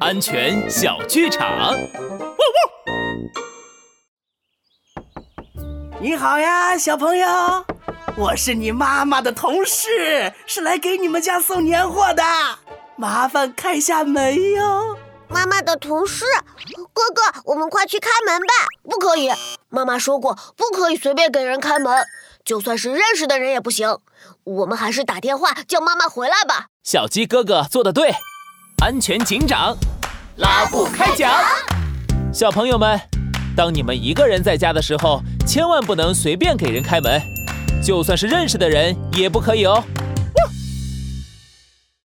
[0.00, 1.48] 安全小剧场。
[1.58, 1.78] 汪汪！
[6.00, 7.26] 你好呀，小朋友，
[8.16, 12.22] 我是你妈妈的同事，是来给你们家送年货的，
[12.96, 14.98] 麻烦开下门哟。
[15.28, 16.24] 妈妈的同事，
[16.92, 18.52] 哥哥，我们快去开门吧！
[18.84, 19.30] 不可以，
[19.68, 22.04] 妈妈说过，不可以随便给人开门，
[22.44, 23.98] 就算是认识的人也不行。
[24.44, 26.66] 我们还是打电话叫妈妈回来吧。
[26.82, 28.14] 小鸡哥哥做的对，
[28.84, 29.74] 安全警长
[30.36, 31.32] 拉布开讲。
[32.30, 33.00] 小朋友们，
[33.56, 37.18] 当你们一个人在家的时候，千万不能随便给人开门，
[37.82, 39.82] 就算是认识的人也不可以哦。